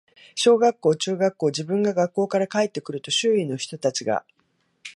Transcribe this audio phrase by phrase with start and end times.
[0.33, 4.25] 小学校、中学校、自分が学校から帰って来ると、周囲の人たちが、